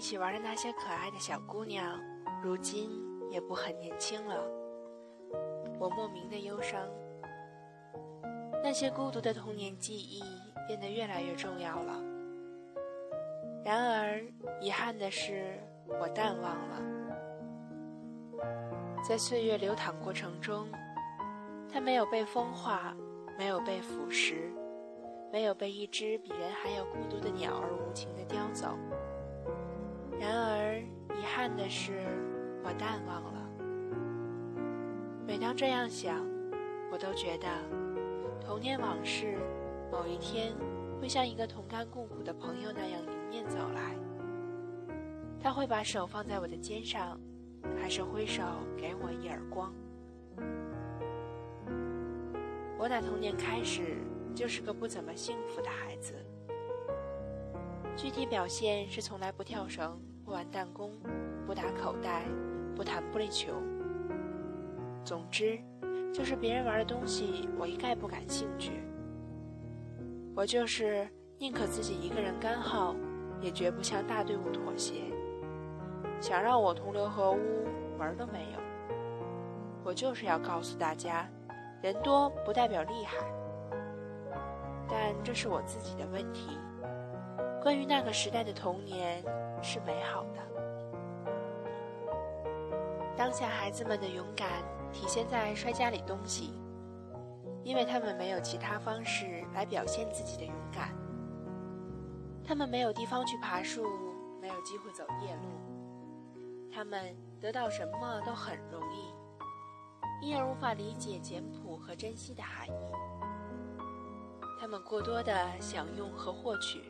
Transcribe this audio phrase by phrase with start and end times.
[0.00, 2.00] 一起玩的那些可爱的小姑娘，
[2.42, 2.90] 如今
[3.30, 4.42] 也不很年轻了。
[5.78, 6.80] 我莫名的忧伤。
[8.64, 10.22] 那些孤独的童年记忆
[10.66, 12.02] 变得越来越重要了。
[13.62, 14.24] 然而，
[14.58, 16.82] 遗憾的是，我淡忘了。
[19.06, 20.66] 在岁月流淌过程中，
[21.70, 22.96] 它没有被风化，
[23.36, 24.50] 没有被腐蚀，
[25.30, 28.78] 没有被一只比人还要孤独的鸟儿无情地叼走。
[30.20, 30.78] 然而，
[31.18, 31.92] 遗憾的是，
[32.62, 33.50] 我淡忘了。
[35.26, 36.22] 每当这样想，
[36.92, 37.48] 我都觉得
[38.38, 39.38] 童年往事
[39.90, 40.52] 某一天
[41.00, 43.96] 会像一个同甘共苦的朋友那样迎面走来。
[45.42, 47.18] 他会把手放在我的肩上，
[47.80, 48.42] 还是挥手
[48.76, 49.72] 给我一耳光？
[52.78, 53.96] 我打童年开始
[54.34, 56.14] 就是个不怎么幸福的孩子。
[57.96, 59.98] 具体表现是从来不跳绳。
[60.30, 60.92] 不玩弹弓，
[61.44, 62.22] 不打口袋，
[62.76, 63.52] 不弹玻璃球。
[65.04, 65.58] 总之，
[66.14, 68.84] 就是别人玩的东西，我一概不感兴趣。
[70.36, 72.94] 我就是宁可自己一个人干耗，
[73.40, 75.02] 也绝不向大队伍妥协。
[76.20, 77.66] 想让我同流合污，
[77.98, 78.60] 门儿都没有。
[79.82, 81.28] 我就是要告诉大家，
[81.82, 83.16] 人多不代表厉害。
[84.88, 86.56] 但这是我自己的问题。
[87.62, 89.24] 关于那个时代的童年。
[89.62, 90.40] 是美好的。
[93.14, 94.48] 当下孩子们的勇敢
[94.90, 96.54] 体现在摔家里东西，
[97.62, 100.96] 因为他们没有其他方式来表现自己的勇敢。
[102.42, 103.84] 他们没有地方去爬树，
[104.40, 105.42] 没有机会走夜路，
[106.72, 109.12] 他们得到什么都很容易，
[110.26, 112.92] 因而无法理解简朴和珍惜的含义。
[114.58, 116.89] 他们过多的享用和获取。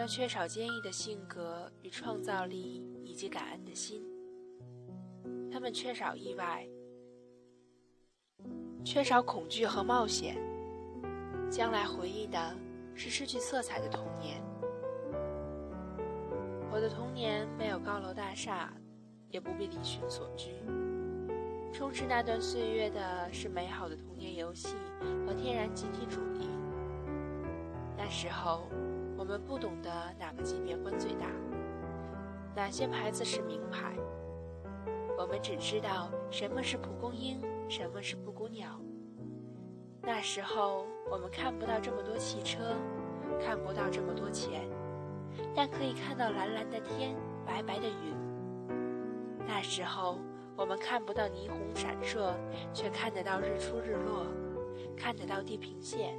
[0.00, 4.02] 将缺少坚毅的性格与创造力以及感恩的心，
[5.52, 6.66] 他们缺少意外，
[8.82, 10.38] 缺少恐惧和冒险，
[11.50, 12.56] 将来回忆的
[12.94, 14.42] 是失去色彩的童年。
[16.72, 18.72] 我的童年没有高楼大厦，
[19.28, 20.48] 也不必离群所居，
[21.74, 24.68] 充斥那段岁月的是美好的童年游戏
[25.26, 26.48] 和天然集体主义。
[27.98, 28.66] 那时候。
[29.20, 31.26] 我们不懂得哪个级别官最大，
[32.56, 33.94] 哪些牌子是名牌。
[35.18, 37.38] 我们只知道什么是蒲公英，
[37.68, 38.80] 什么是布谷鸟。
[40.00, 42.74] 那时候我们看不到这么多汽车，
[43.38, 44.66] 看不到这么多钱，
[45.54, 47.14] 但可以看到蓝蓝的天，
[47.44, 48.16] 白白的云。
[49.46, 50.16] 那时候
[50.56, 52.32] 我们看不到霓虹闪烁，
[52.72, 54.24] 却看得到日出日落，
[54.96, 56.16] 看得到地平线。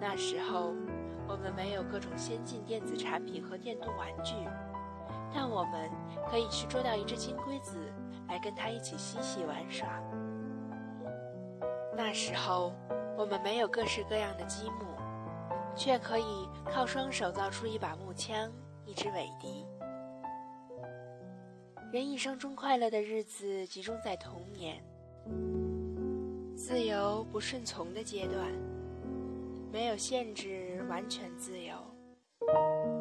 [0.00, 0.72] 那时候。
[1.32, 4.34] 我们没有各种先进电子产品和电动玩具，
[5.32, 5.90] 但我们
[6.30, 7.78] 可以去捉到一只金龟子，
[8.28, 9.88] 来跟它一起嬉戏玩耍。
[11.96, 12.74] 那时候，
[13.16, 14.84] 我们没有各式各样的积木，
[15.74, 18.52] 却可以靠双手造出一把木枪、
[18.84, 19.66] 一支尾笛。
[21.94, 24.84] 人一生中快乐的日子集中在童年，
[26.54, 28.52] 自由不顺从的阶段，
[29.72, 30.71] 没有限制。
[30.92, 31.74] 完全自由，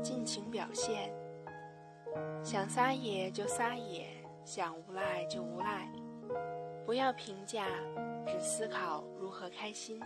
[0.01, 1.13] 尽情表现。
[2.41, 4.07] 想撒野就撒野，
[4.45, 5.91] 想无赖就无赖，
[6.85, 7.67] 不要评价，
[8.25, 9.99] 只思考如何开心。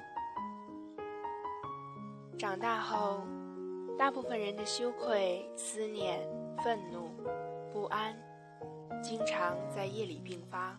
[2.40, 3.22] 长大后，
[4.00, 6.28] 大部分人的羞愧、思念、
[6.64, 7.12] 愤怒、
[7.72, 8.18] 不安，
[9.04, 10.76] 经常在夜里并发。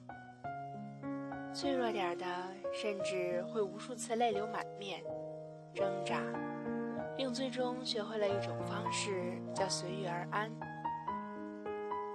[1.55, 2.27] 脆弱点的，
[2.73, 5.05] 甚至会无数次泪流满面，
[5.73, 6.21] 挣扎。
[7.17, 10.51] 并最终学会了一种方式，叫随遇而安。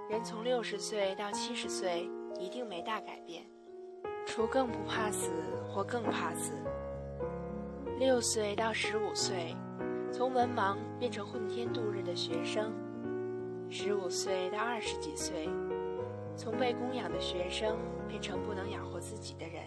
[0.08, 2.08] 人从六十岁到七十岁，
[2.38, 3.44] 一定没大改变，
[4.26, 5.30] 除更不怕死
[5.66, 6.52] 或更怕死。
[7.98, 9.56] 六岁到十五岁，
[10.12, 12.70] 从文盲变成混天度日的学生；
[13.70, 15.48] 十五岁到二十几岁，
[16.36, 17.76] 从被供养的学生
[18.06, 19.64] 变成不能养活自己的人。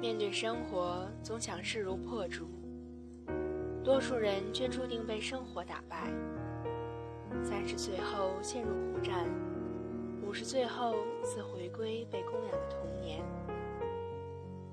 [0.00, 2.48] 面对生活，总想势如破竹。
[3.84, 6.12] 多数人却注定被生活打败。
[7.42, 9.26] 三十岁后陷入苦战，
[10.24, 10.94] 五十岁后
[11.24, 13.22] 似回归被供养的童年。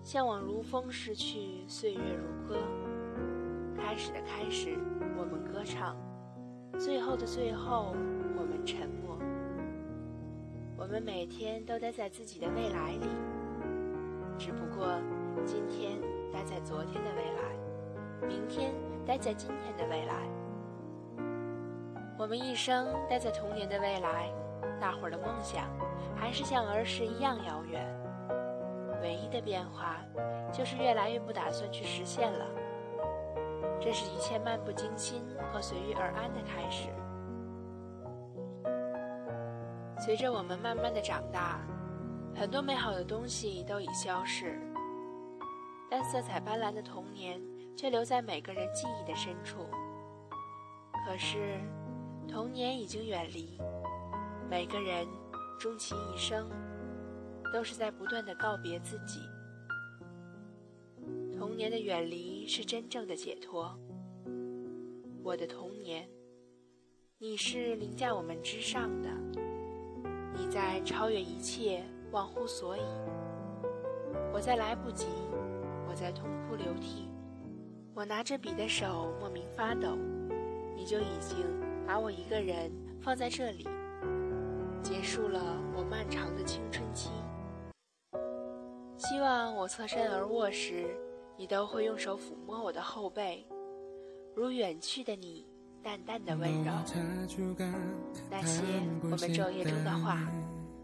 [0.03, 2.57] 向往如风逝去，岁月如歌。
[3.75, 4.77] 开始的开始，
[5.17, 5.95] 我们歌唱；
[6.77, 7.95] 最后的最后，
[8.37, 9.17] 我们沉默。
[10.77, 13.07] 我们每天都待在自己的未来里，
[14.37, 14.87] 只不过
[15.45, 15.99] 今天
[16.31, 18.71] 待在昨天的未来，明天。
[19.09, 20.13] 待在今天的未来，
[22.15, 24.31] 我们一生待在童年的未来，
[24.79, 25.65] 大伙儿的梦想
[26.15, 27.83] 还是像儿时一样遥远。
[29.01, 29.97] 唯一的变化，
[30.53, 32.45] 就是越来越不打算去实现了。
[33.81, 36.89] 这是一切漫不经心和随遇而安的开始。
[39.97, 41.61] 随着我们慢慢的长大，
[42.35, 44.61] 很多美好的东西都已消逝，
[45.89, 47.41] 但色彩斑斓的童年
[47.79, 49.65] 却留在每个人记忆的深处。
[51.05, 51.57] 可是，
[52.27, 53.57] 童年已经远离，
[54.49, 55.07] 每个人
[55.57, 56.49] 终其一生，
[57.53, 59.21] 都是在不断的告别自己。
[61.37, 63.73] 童年的远离是真正的解脱。
[65.23, 66.05] 我的童年，
[67.17, 69.09] 你是凌驾我们之上的，
[70.33, 71.81] 你在超越一切，
[72.11, 72.81] 忘乎所以。
[74.33, 75.05] 我在来不及，
[75.87, 77.08] 我在痛哭流涕，
[77.93, 79.97] 我拿着笔的手莫名发抖，
[80.75, 81.37] 你就已经
[81.85, 82.71] 把我一个人
[83.01, 83.67] 放在这里，
[84.81, 85.41] 结束了
[85.75, 87.09] 我漫长的青春期。
[88.97, 90.85] 希望我侧身而卧时。
[91.37, 93.45] 你都会用手抚摸我的后背，
[94.35, 95.47] 如远去的你，
[95.81, 96.73] 淡淡的温柔。
[98.29, 98.61] 那些
[99.01, 100.29] 我们昼夜中的话，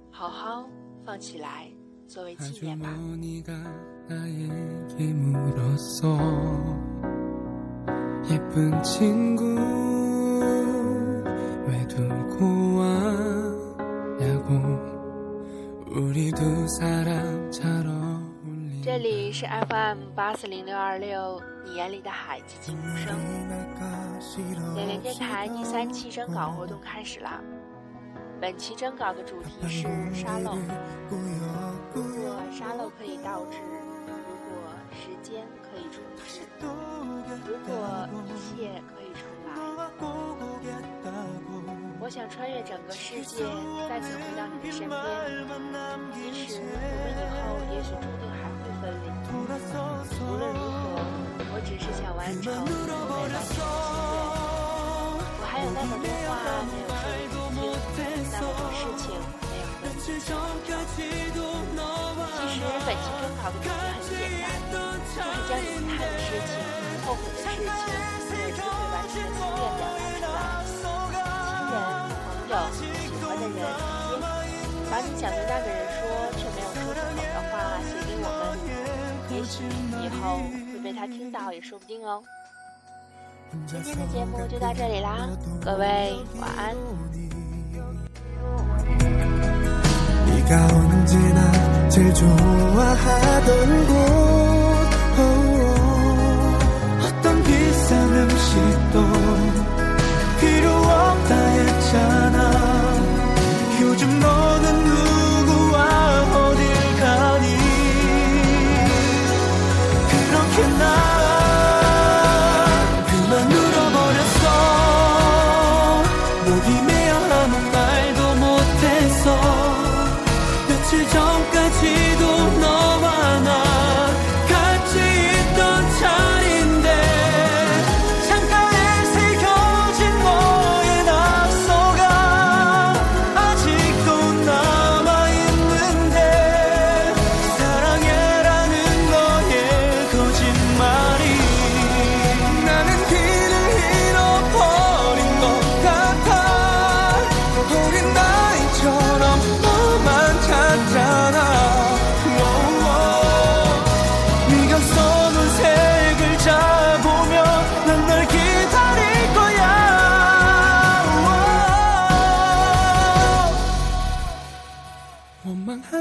[0.10, 0.66] 好好
[1.04, 1.70] 放起来
[2.08, 2.88] 作为纪念吧。
[18.84, 23.16] 这里是 FM 八四零六二六，你眼里的海及静无声。
[24.74, 27.40] 点点电台第三期征稿活动开始啦！
[28.42, 30.58] 本期征稿的主题是沙漏。
[31.94, 33.58] 如果沙漏可以倒置，
[34.96, 36.40] 时间可以重置，
[37.46, 37.70] 如果
[38.26, 39.54] 一切可以重来，
[42.00, 43.44] 我想穿越整个世界，
[43.90, 44.96] 再次回到你的身边。
[46.14, 49.06] 即使我们以后也许注定还会分离。
[49.32, 49.36] 无
[50.38, 50.96] 论如何，
[51.52, 54.16] 我只是想完成我未完成的心愿。
[55.40, 56.32] 我还有那么多话
[56.70, 56.88] 没有
[57.30, 57.36] 说
[57.96, 58.00] 清，
[58.32, 59.04] 那么多事情
[59.50, 60.30] 没有和你倾诉。
[62.48, 64.12] 其实本期征考的主题很简
[64.42, 64.46] 单，
[65.14, 66.52] 就是将遗憾的事情、
[67.06, 67.60] 后悔的事情、
[68.30, 69.60] 没有机会完成的心愿
[70.20, 71.18] 表达出来。
[71.46, 71.76] 亲人、
[72.26, 72.80] 朋友、喜
[73.26, 74.24] 欢的人、时间，
[74.90, 76.00] 把你想对那个人说
[76.38, 77.54] 却没有说出口的话
[77.84, 78.54] 写给我们。
[79.32, 79.54] 也许
[80.02, 80.22] 以后
[80.72, 82.24] 会被他听到，也说不定哦。
[83.68, 85.28] 今天的节目就到这里啦，
[85.64, 86.76] 各位晚安。
[90.36, 93.96] 네가 언제나 제일 좋아하던 곳.
[95.18, 96.60] 어,
[97.04, 99.02] 어떤 비싼 음식도
[100.40, 102.25] 필요 없다 했잖아.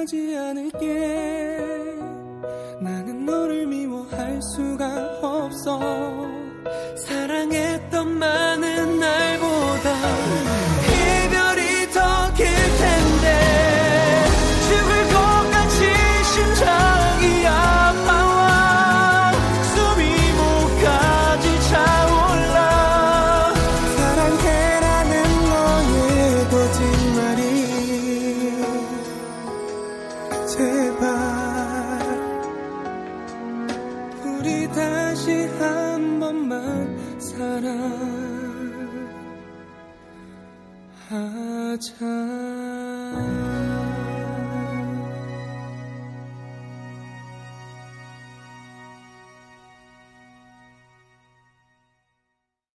[0.05, 1.59] 하지 않을게.
[2.79, 6.04] 나는 너를 미워할 수가 없어.
[34.45, 37.75] 우리 다시 한 번만 사랑하자.